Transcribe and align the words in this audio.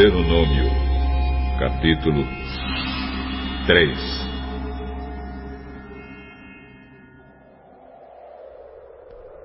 Deuteronômio, 0.00 0.64
capítulo 1.58 2.26
3 3.66 3.98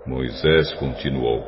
Moisés 0.07 0.73
continuou. 0.75 1.43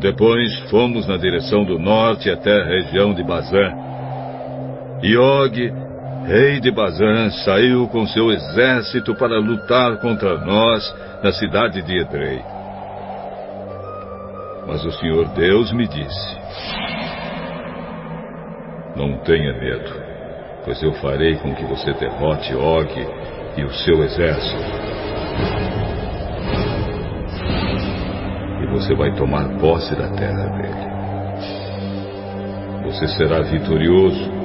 Depois 0.00 0.58
fomos 0.70 1.06
na 1.06 1.18
direção 1.18 1.62
do 1.62 1.78
norte 1.78 2.30
até 2.30 2.58
a 2.58 2.64
região 2.64 3.12
de 3.12 3.22
Bazã. 3.22 3.70
E 5.02 5.14
Og, 5.14 5.77
rei 6.28 6.60
de 6.60 6.70
Bazã, 6.70 7.30
saiu 7.30 7.88
com 7.88 8.06
seu 8.06 8.30
exército 8.30 9.14
para 9.14 9.40
lutar 9.40 9.96
contra 9.98 10.36
nós 10.36 10.94
na 11.22 11.32
cidade 11.32 11.80
de 11.80 11.98
Edrei. 11.98 12.42
Mas 14.66 14.84
o 14.84 14.92
Senhor 14.92 15.26
Deus 15.28 15.72
me 15.72 15.88
disse: 15.88 16.38
Não 18.94 19.16
tenha 19.20 19.54
medo, 19.54 19.90
pois 20.66 20.82
eu 20.82 20.92
farei 21.00 21.36
com 21.36 21.54
que 21.54 21.64
você 21.64 21.94
derrote 21.94 22.54
Og 22.54 22.92
e 23.56 23.64
o 23.64 23.72
seu 23.72 24.04
exército. 24.04 24.62
E 28.62 28.66
você 28.66 28.94
vai 28.94 29.14
tomar 29.14 29.48
posse 29.58 29.96
da 29.96 30.10
terra 30.10 30.46
dele. 30.58 30.88
Você 32.84 33.08
será 33.08 33.40
vitorioso, 33.40 34.37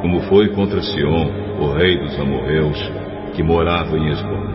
como 0.00 0.20
foi 0.22 0.48
contra 0.48 0.82
Sião, 0.82 1.30
o 1.60 1.72
rei 1.72 1.98
dos 1.98 2.18
amorreus, 2.18 2.78
que 3.34 3.42
morava 3.42 3.96
em 3.98 4.08
Esbom. 4.10 4.50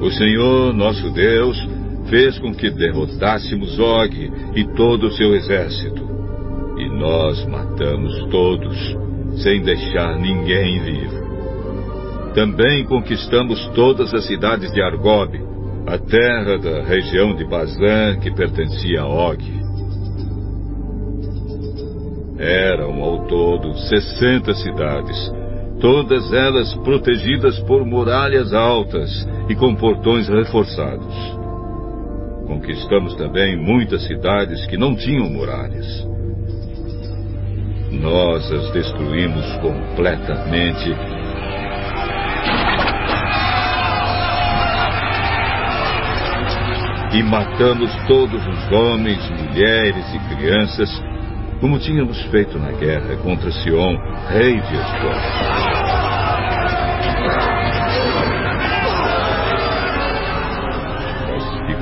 O 0.00 0.10
Senhor, 0.10 0.72
nosso 0.72 1.10
Deus, 1.10 1.68
fez 2.08 2.38
com 2.38 2.54
que 2.54 2.70
derrotássemos 2.70 3.78
Og 3.78 4.30
e 4.54 4.64
todo 4.74 5.08
o 5.08 5.10
seu 5.10 5.34
exército. 5.34 6.06
E 6.78 6.88
nós 6.88 7.44
matamos 7.46 8.16
todos, 8.30 8.96
sem 9.42 9.60
deixar 9.62 10.16
ninguém 10.18 10.80
vivo. 10.80 11.28
Também 12.34 12.84
conquistamos 12.84 13.66
todas 13.74 14.14
as 14.14 14.26
cidades 14.26 14.72
de 14.72 14.80
Argob, 14.80 15.38
a 15.88 15.96
terra 15.96 16.58
da 16.58 16.82
região 16.82 17.34
de 17.34 17.46
Bazã 17.46 18.18
que 18.20 18.30
pertencia 18.30 19.00
a 19.00 19.06
Og. 19.06 19.42
Eram 22.38 23.02
ao 23.02 23.26
todo 23.26 23.74
sessenta 23.88 24.52
cidades, 24.52 25.32
todas 25.80 26.30
elas 26.30 26.74
protegidas 26.84 27.58
por 27.60 27.86
muralhas 27.86 28.52
altas 28.52 29.26
e 29.48 29.54
com 29.54 29.74
portões 29.74 30.28
reforçados. 30.28 31.14
Conquistamos 32.46 33.14
também 33.14 33.56
muitas 33.56 34.06
cidades 34.06 34.66
que 34.66 34.76
não 34.76 34.94
tinham 34.94 35.30
muralhas. 35.30 36.06
Nós 37.90 38.52
as 38.52 38.70
destruímos 38.72 39.46
completamente. 39.62 40.94
E 47.12 47.22
matamos 47.22 47.90
todos 48.06 48.46
os 48.46 48.72
homens, 48.72 49.30
mulheres 49.30 50.04
e 50.14 50.34
crianças, 50.34 51.02
como 51.60 51.78
tínhamos 51.78 52.20
feito 52.26 52.58
na 52.58 52.72
guerra 52.72 53.16
contra 53.22 53.50
Sion, 53.50 53.96
rei 54.28 54.60
de 54.60 54.74
Esbom. 54.74 55.78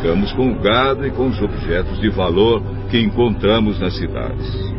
ficamos 0.07 0.33
com 0.35 0.53
o 0.53 0.61
gado 0.61 1.05
e 1.05 1.11
com 1.11 1.27
os 1.27 1.41
objetos 1.43 1.99
de 2.01 2.09
valor 2.11 2.63
que 2.89 3.01
encontramos 3.01 3.81
nas 3.81 3.97
cidades. 3.97 4.77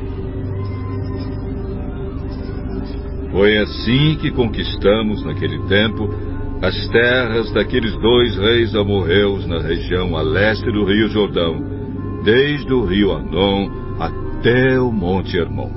Foi 3.31 3.57
assim 3.57 4.15
que 4.21 4.31
conquistamos, 4.31 5.23
naquele 5.25 5.59
tempo, 5.67 6.07
as 6.61 6.87
terras 6.89 7.51
daqueles 7.53 7.95
dois 7.99 8.35
reis 8.35 8.75
amorreus 8.75 9.45
na 9.45 9.59
região 9.59 10.17
a 10.17 10.21
leste 10.21 10.65
do 10.71 10.85
rio 10.85 11.07
Jordão, 11.09 11.61
desde 12.23 12.73
o 12.73 12.83
rio 12.83 13.11
Anon 13.11 13.69
até 13.99 14.79
o 14.79 14.91
Monte 14.91 15.37
Hermon. 15.37 15.69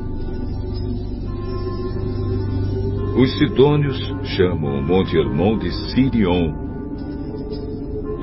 Os 3.16 3.38
sidônios 3.38 3.98
chamam 4.36 4.78
o 4.78 4.82
Monte 4.82 5.16
Hermon 5.16 5.58
de 5.58 5.70
Sirion, 5.70 6.54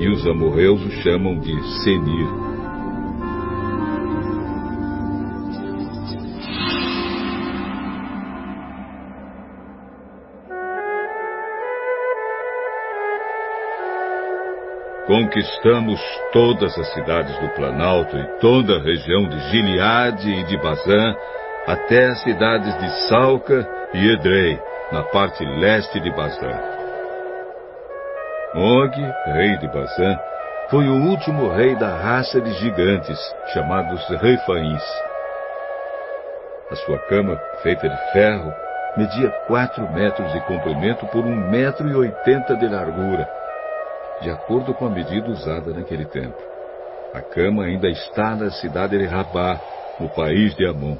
e 0.00 0.08
os 0.08 0.26
amorreus 0.26 0.84
o 0.84 0.90
chamam 1.02 1.38
de 1.38 1.54
Senir. 1.82 2.47
Conquistamos 15.08 15.98
todas 16.34 16.78
as 16.78 16.92
cidades 16.92 17.34
do 17.38 17.48
Planalto 17.54 18.14
e 18.14 18.26
toda 18.40 18.76
a 18.76 18.82
região 18.82 19.26
de 19.26 19.40
Gileade 19.48 20.30
e 20.30 20.44
de 20.44 20.58
Bazã, 20.58 21.16
até 21.66 22.08
as 22.08 22.20
cidades 22.20 22.78
de 22.78 23.08
Salca 23.08 23.66
e 23.94 24.12
Edrei, 24.12 24.60
na 24.92 25.02
parte 25.04 25.42
leste 25.46 25.98
de 25.98 26.10
Bazã. 26.10 26.52
Og, 28.54 28.90
rei 29.32 29.56
de 29.56 29.66
Bazã, 29.68 30.14
foi 30.68 30.86
o 30.86 31.02
último 31.08 31.54
rei 31.54 31.74
da 31.74 31.96
raça 31.96 32.38
de 32.38 32.52
gigantes, 32.60 33.18
chamados 33.54 34.06
Reifaíns. 34.10 34.84
A 36.70 36.76
sua 36.76 36.98
cama, 37.08 37.40
feita 37.62 37.88
de 37.88 38.12
ferro, 38.12 38.52
media 38.94 39.30
quatro 39.46 39.90
metros 39.90 40.30
de 40.34 40.40
comprimento 40.40 41.06
por 41.06 41.24
um 41.24 41.48
metro 41.48 41.88
e 41.88 41.94
oitenta 41.94 42.54
de 42.54 42.68
largura, 42.68 43.37
de 44.22 44.30
acordo 44.30 44.74
com 44.74 44.86
a 44.86 44.90
medida 44.90 45.30
usada 45.30 45.72
naquele 45.72 46.04
tempo. 46.06 46.36
A 47.14 47.20
cama 47.20 47.64
ainda 47.64 47.88
está 47.88 48.36
na 48.36 48.50
cidade 48.50 48.98
de 48.98 49.06
Rabá, 49.06 49.60
no 49.98 50.08
país 50.10 50.54
de 50.56 50.66
Amon. 50.66 50.96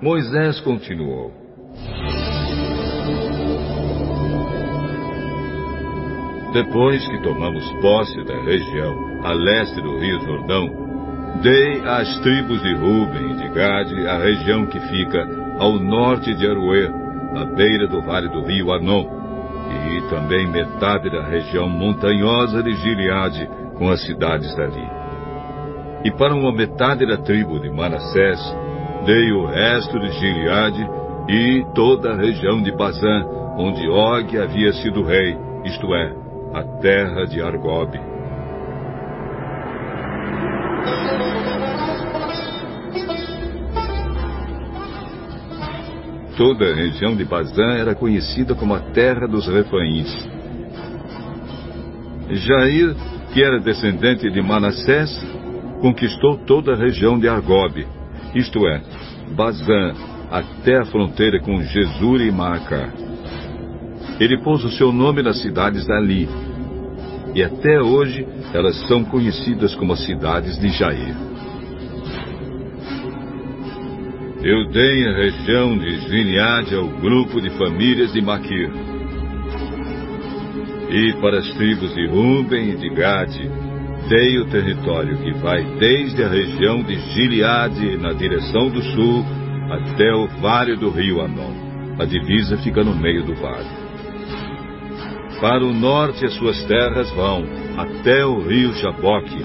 Moisés 0.00 0.60
continuou. 0.60 1.32
Depois 6.52 7.06
que 7.06 7.22
tomamos 7.22 7.64
posse 7.80 8.24
da 8.24 8.34
região 8.42 8.94
a 9.24 9.32
leste 9.32 9.80
do 9.80 9.98
Rio 9.98 10.20
Jordão, 10.20 10.86
dei 11.42 11.80
às 11.86 12.18
tribos 12.20 12.62
de 12.62 12.74
Ruben 12.74 13.32
e 13.32 13.36
de 13.36 13.48
Gade 13.50 14.06
a 14.06 14.18
região 14.18 14.66
que 14.66 14.80
fica 14.80 15.26
ao 15.58 15.72
norte 15.78 16.34
de 16.34 16.46
Aruê, 16.46 16.88
à 17.36 17.44
beira 17.44 17.86
do 17.86 18.00
vale 18.02 18.28
do 18.28 18.42
rio 18.42 18.72
Anon, 18.72 19.15
e 19.76 20.02
também 20.08 20.46
metade 20.46 21.10
da 21.10 21.22
região 21.22 21.68
montanhosa 21.68 22.62
de 22.62 22.74
Gileade, 22.74 23.48
com 23.74 23.90
as 23.90 24.04
cidades 24.04 24.54
dali. 24.56 24.88
E 26.04 26.10
para 26.10 26.34
uma 26.34 26.52
metade 26.52 27.06
da 27.06 27.16
tribo 27.16 27.60
de 27.60 27.70
Manassés, 27.70 28.40
dei 29.04 29.32
o 29.32 29.46
resto 29.46 29.98
de 29.98 30.10
Gileade 30.12 30.88
e 31.28 31.64
toda 31.74 32.12
a 32.12 32.16
região 32.16 32.62
de 32.62 32.72
Bazã, 32.72 33.24
onde 33.58 33.88
Og 33.88 34.36
havia 34.38 34.72
sido 34.74 35.02
rei, 35.02 35.36
isto 35.64 35.94
é, 35.94 36.12
a 36.54 36.62
terra 36.80 37.26
de 37.26 37.42
Argob. 37.42 38.15
Toda 46.36 46.70
a 46.70 46.74
região 46.74 47.16
de 47.16 47.24
Bazã 47.24 47.72
era 47.78 47.94
conhecida 47.94 48.54
como 48.54 48.74
a 48.74 48.80
terra 48.80 49.26
dos 49.26 49.46
refaíns. 49.46 50.28
Jair, 52.28 52.94
que 53.32 53.42
era 53.42 53.58
descendente 53.58 54.30
de 54.30 54.42
Manassés, 54.42 55.10
conquistou 55.80 56.36
toda 56.38 56.74
a 56.74 56.76
região 56.76 57.18
de 57.18 57.26
Argob, 57.26 57.86
isto 58.34 58.66
é, 58.66 58.82
Bazã, 59.34 59.94
até 60.30 60.78
a 60.78 60.84
fronteira 60.84 61.40
com 61.40 61.62
Jesur 61.62 62.20
e 62.20 62.30
Maacar. 62.30 62.92
Ele 64.20 64.42
pôs 64.42 64.62
o 64.64 64.70
seu 64.70 64.92
nome 64.92 65.22
nas 65.22 65.40
cidades 65.40 65.88
ali, 65.88 66.28
e 67.34 67.42
até 67.42 67.80
hoje 67.80 68.26
elas 68.52 68.76
são 68.88 69.04
conhecidas 69.04 69.74
como 69.74 69.92
as 69.92 70.04
cidades 70.04 70.58
de 70.58 70.68
Jair. 70.68 71.14
Eu 74.48 74.64
dei 74.68 75.08
a 75.08 75.12
região 75.12 75.76
de 75.76 75.98
Gileade 76.02 76.76
ao 76.76 76.86
grupo 76.86 77.40
de 77.40 77.50
famílias 77.58 78.12
de 78.12 78.22
Maquir. 78.22 78.70
E 80.88 81.12
para 81.20 81.40
as 81.40 81.50
tribos 81.54 81.92
de 81.92 82.06
Ruben 82.06 82.70
e 82.70 82.76
de 82.76 82.88
Gade, 82.90 83.50
Dei 84.08 84.38
o 84.38 84.46
território 84.46 85.18
que 85.18 85.32
vai 85.38 85.64
desde 85.80 86.22
a 86.22 86.28
região 86.28 86.80
de 86.80 86.94
Gileade, 86.94 87.96
na 87.96 88.12
direção 88.12 88.70
do 88.70 88.80
sul, 88.80 89.24
até 89.68 90.14
o 90.14 90.28
vale 90.40 90.76
do 90.76 90.90
rio 90.90 91.22
Anon. 91.22 91.96
A 91.98 92.04
divisa 92.04 92.56
fica 92.58 92.84
no 92.84 92.94
meio 92.94 93.24
do 93.24 93.34
vale. 93.34 93.66
Para 95.40 95.64
o 95.64 95.74
norte, 95.74 96.24
as 96.24 96.34
suas 96.34 96.62
terras 96.66 97.10
vão 97.16 97.44
até 97.76 98.24
o 98.24 98.38
rio 98.46 98.72
Jaboque, 98.74 99.44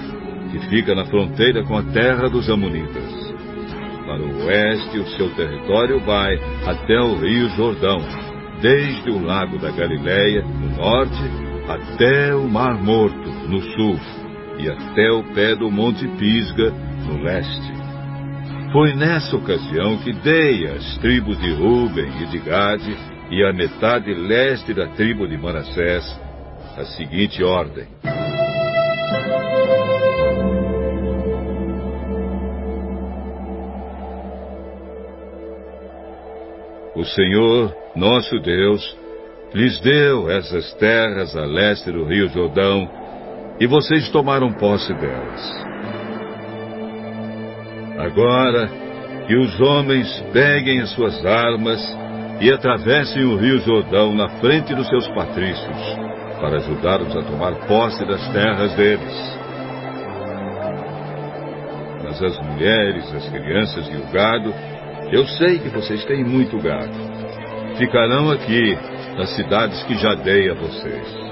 que 0.52 0.60
fica 0.68 0.94
na 0.94 1.06
fronteira 1.06 1.64
com 1.64 1.76
a 1.76 1.82
terra 1.82 2.30
dos 2.30 2.48
Amonitas. 2.48 3.21
Para 4.12 4.24
o 4.24 4.44
oeste, 4.44 4.98
o 4.98 5.06
seu 5.16 5.34
território 5.34 5.98
vai 6.00 6.38
até 6.66 7.00
o 7.00 7.14
rio 7.14 7.48
Jordão, 7.56 7.98
desde 8.60 9.10
o 9.10 9.24
lago 9.24 9.58
da 9.58 9.70
Galileia, 9.70 10.42
no 10.42 10.76
norte, 10.76 11.22
até 11.66 12.34
o 12.34 12.46
Mar 12.46 12.74
Morto, 12.74 13.30
no 13.48 13.62
sul, 13.62 13.98
e 14.58 14.68
até 14.68 15.10
o 15.10 15.24
pé 15.32 15.56
do 15.56 15.70
Monte 15.70 16.06
Pisga, 16.18 16.70
no 17.06 17.22
leste. 17.22 17.72
Foi 18.70 18.92
nessa 18.92 19.34
ocasião 19.34 19.96
que 19.96 20.12
dei 20.12 20.66
às 20.66 20.98
tribos 20.98 21.40
de 21.40 21.50
Ruben 21.54 22.12
e 22.20 22.26
de 22.26 22.38
Gade 22.40 22.94
e 23.30 23.42
à 23.42 23.50
metade 23.50 24.12
leste 24.12 24.74
da 24.74 24.88
tribo 24.88 25.26
de 25.26 25.38
Manassés 25.38 26.04
a 26.76 26.84
seguinte 26.84 27.42
ordem. 27.42 27.86
O 36.94 37.04
Senhor, 37.04 37.74
nosso 37.96 38.38
Deus, 38.40 38.96
lhes 39.54 39.80
deu 39.80 40.30
essas 40.30 40.74
terras 40.74 41.34
a 41.34 41.46
leste 41.46 41.90
do 41.90 42.04
rio 42.04 42.28
Jordão, 42.28 42.88
e 43.58 43.66
vocês 43.66 44.10
tomaram 44.10 44.52
posse 44.52 44.92
delas. 44.94 45.64
Agora, 47.98 48.68
que 49.26 49.34
os 49.36 49.60
homens 49.60 50.08
peguem 50.32 50.80
as 50.80 50.90
suas 50.90 51.24
armas 51.24 51.80
e 52.40 52.52
atravessem 52.52 53.24
o 53.24 53.36
rio 53.36 53.58
Jordão 53.60 54.14
na 54.14 54.28
frente 54.40 54.74
dos 54.74 54.88
seus 54.88 55.08
patrícios, 55.08 55.78
para 56.40 56.58
ajudá-los 56.58 57.16
a 57.16 57.22
tomar 57.22 57.54
posse 57.66 58.04
das 58.04 58.26
terras 58.32 58.74
deles. 58.74 59.38
Mas 62.04 62.22
as 62.22 62.38
mulheres, 62.40 63.14
as 63.14 63.28
crianças 63.30 63.88
e 63.88 63.96
o 63.96 64.12
gado, 64.12 64.52
eu 65.12 65.26
sei 65.26 65.58
que 65.58 65.68
vocês 65.68 66.04
têm 66.06 66.24
muito 66.24 66.58
gado. 66.58 66.92
Ficarão 67.76 68.30
aqui, 68.30 68.76
nas 69.16 69.30
cidades 69.36 69.82
que 69.84 69.94
já 69.94 70.14
dei 70.14 70.50
a 70.50 70.54
vocês. 70.54 71.22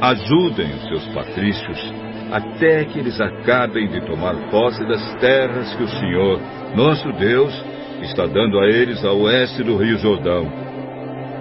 Ajudem 0.00 0.70
os 0.72 0.82
seus 0.88 1.06
patrícios 1.08 1.92
até 2.32 2.84
que 2.86 2.98
eles 2.98 3.20
acabem 3.20 3.88
de 3.88 4.00
tomar 4.06 4.34
posse 4.50 4.82
das 4.86 5.14
terras 5.16 5.74
que 5.74 5.82
o 5.82 5.88
Senhor, 5.88 6.40
nosso 6.74 7.12
Deus, 7.12 7.52
está 8.02 8.24
dando 8.24 8.58
a 8.58 8.66
eles 8.68 9.04
a 9.04 9.12
oeste 9.12 9.62
do 9.62 9.76
Rio 9.76 9.98
Jordão, 9.98 10.50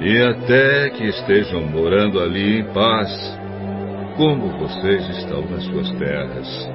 e 0.01 0.21
até 0.21 0.89
que 0.89 1.05
estejam 1.05 1.61
morando 1.61 2.19
ali 2.19 2.59
em 2.59 2.73
paz, 2.73 3.09
como 4.17 4.49
vocês 4.59 5.07
estão 5.17 5.45
nas 5.49 5.63
suas 5.63 5.89
terras. 5.91 6.69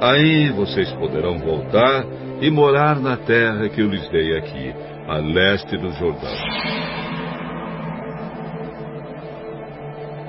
Aí 0.00 0.50
vocês 0.50 0.92
poderão 0.92 1.38
voltar 1.38 2.04
e 2.40 2.50
morar 2.50 3.00
na 3.00 3.16
terra 3.16 3.68
que 3.68 3.80
eu 3.80 3.88
lhes 3.88 4.08
dei 4.10 4.36
aqui, 4.36 4.74
a 5.08 5.16
leste 5.16 5.76
do 5.76 5.90
Jordão. 5.92 6.34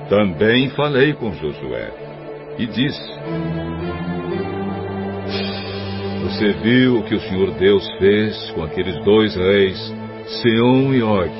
Também 0.08 0.68
falei 0.70 1.12
com 1.12 1.32
Josué 1.32 1.92
e 2.58 2.66
disse: 2.66 3.12
Você 6.24 6.52
viu 6.62 6.98
o 6.98 7.04
que 7.04 7.14
o 7.14 7.20
Senhor 7.20 7.52
Deus 7.52 7.86
fez 7.98 8.50
com 8.50 8.64
aqueles 8.64 8.96
dois 9.04 9.36
reis, 9.36 9.94
Seom 10.26 10.92
e 10.92 11.02
Og. 11.02 11.30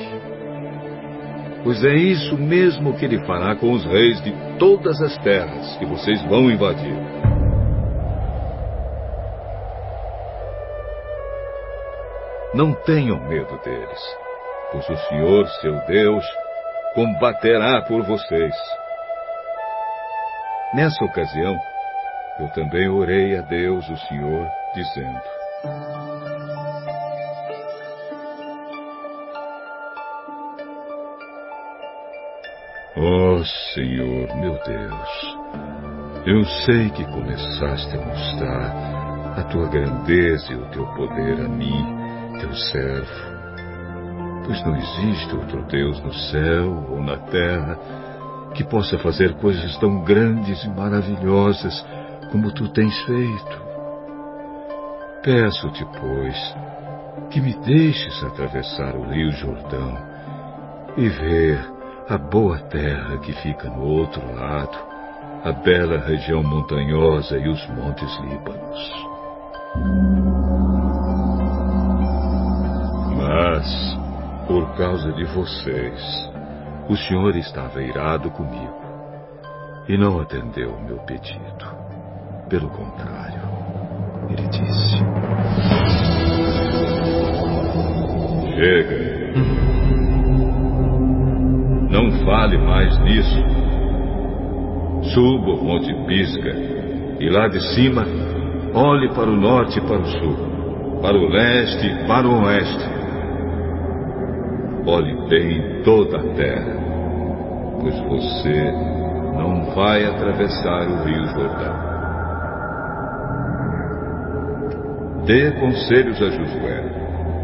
Pois 1.63 1.83
é 1.83 1.95
isso 1.95 2.37
mesmo 2.37 2.93
que 2.97 3.05
ele 3.05 3.23
fará 3.25 3.55
com 3.55 3.71
os 3.71 3.85
reis 3.85 4.21
de 4.23 4.33
todas 4.57 5.01
as 5.01 5.17
terras 5.19 5.77
que 5.77 5.85
vocês 5.85 6.21
vão 6.23 6.49
invadir. 6.49 7.20
Não 12.53 12.73
tenham 12.73 13.17
medo 13.29 13.57
deles, 13.59 14.17
pois 14.71 14.89
o 14.89 14.97
Senhor, 15.07 15.47
seu 15.61 15.79
Deus, 15.85 16.25
combaterá 16.93 17.81
por 17.83 18.03
vocês. 18.03 18.53
Nessa 20.73 21.03
ocasião, 21.05 21.57
eu 22.39 22.49
também 22.49 22.89
orei 22.89 23.37
a 23.37 23.41
Deus, 23.41 23.87
o 23.89 23.97
Senhor, 24.07 24.49
dizendo: 24.73 25.21
Ó 32.97 33.35
oh, 33.35 33.45
Senhor, 33.73 34.35
meu 34.35 34.59
Deus, 34.63 35.37
eu 36.25 36.43
sei 36.65 36.89
que 36.89 37.05
começaste 37.05 37.95
a 37.95 38.01
mostrar 38.01 39.39
a 39.39 39.43
tua 39.43 39.67
grandeza 39.69 40.51
e 40.51 40.55
o 40.55 40.69
teu 40.71 40.85
poder 40.93 41.39
a 41.39 41.47
mim, 41.47 42.10
teu 42.41 42.53
servo. 42.55 43.31
Pois 44.45 44.65
não 44.65 44.75
existe 44.75 45.35
outro 45.35 45.63
Deus 45.67 46.01
no 46.01 46.13
céu 46.13 46.87
ou 46.89 47.01
na 47.01 47.17
terra 47.17 47.77
que 48.55 48.63
possa 48.63 48.97
fazer 48.97 49.35
coisas 49.35 49.77
tão 49.77 50.03
grandes 50.03 50.63
e 50.63 50.69
maravilhosas 50.69 51.85
como 52.31 52.51
tu 52.51 52.67
tens 52.69 52.99
feito. 53.03 53.61
Peço-te, 55.23 55.85
pois, 55.99 56.55
que 57.29 57.39
me 57.39 57.53
deixes 57.59 58.23
atravessar 58.23 58.95
o 58.95 59.03
rio 59.03 59.31
Jordão 59.31 59.97
e 60.97 61.07
ver 61.07 61.63
a 62.09 62.17
boa 62.17 62.57
terra 62.57 63.17
que 63.19 63.31
fica 63.33 63.69
no 63.69 63.83
outro 63.83 64.35
lado, 64.35 64.77
a 65.43 65.51
bela 65.51 65.99
região 65.99 66.43
montanhosa 66.43 67.37
e 67.37 67.47
os 67.47 67.67
montes 67.69 68.19
Líbanos. 68.19 70.20
Mas, 73.61 73.95
por 74.47 74.75
causa 74.75 75.13
de 75.13 75.23
vocês, 75.23 76.31
o 76.89 76.95
senhor 76.95 77.35
estava 77.35 77.79
irado 77.79 78.31
comigo 78.31 78.73
e 79.87 79.95
não 79.95 80.19
atendeu 80.19 80.71
o 80.71 80.83
meu 80.83 80.97
pedido. 81.05 81.67
Pelo 82.49 82.67
contrário, 82.69 83.39
ele 84.29 84.47
disse: 84.47 84.97
Chega. 88.55 89.31
Não 91.91 92.25
fale 92.25 92.57
mais 92.57 92.97
nisso. 93.03 93.43
Suba 95.13 95.51
o 95.51 95.63
Monte 95.63 95.93
Pisga 96.07 96.55
e 97.19 97.29
lá 97.29 97.47
de 97.47 97.61
cima 97.75 98.07
olhe 98.73 99.07
para 99.09 99.29
o 99.29 99.35
norte 99.35 99.77
e 99.77 99.81
para 99.81 99.99
o 99.99 100.05
sul, 100.05 100.99
para 100.99 101.15
o 101.15 101.27
leste 101.27 101.85
e 101.85 102.07
para 102.07 102.27
o 102.27 102.43
oeste 102.45 102.90
bem 105.29 105.81
toda 105.83 106.17
a 106.17 106.33
terra, 106.33 106.75
pois 107.79 107.97
você 107.99 108.71
não 109.37 109.73
vai 109.73 110.05
atravessar 110.05 110.87
o 110.87 111.03
rio 111.03 111.25
Jordão. 111.27 111.91
Dê 115.25 115.51
conselhos 115.51 116.21
a 116.21 116.29
Josué, 116.29 116.83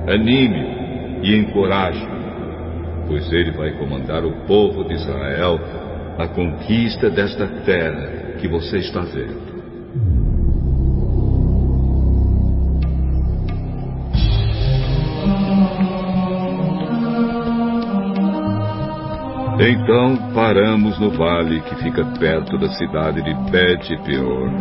anime 0.07 1.21
e 1.23 1.35
encoraje, 1.37 2.07
pois 3.07 3.31
ele 3.31 3.51
vai 3.51 3.71
comandar 3.77 4.25
o 4.25 4.45
povo 4.45 4.83
de 4.83 4.95
Israel 4.95 5.59
à 6.17 6.27
conquista 6.27 7.09
desta 7.09 7.47
terra 7.65 8.35
que 8.39 8.47
você 8.47 8.77
está 8.77 9.01
vendo. 9.01 9.46
Então 19.59 20.15
paramos 20.33 20.99
no 20.99 21.09
vale 21.09 21.61
que 21.61 21.75
fica 21.77 22.05
perto 22.19 22.57
da 22.59 22.69
cidade 22.69 23.23
de 23.23 23.33
Bet-peor 23.49 24.51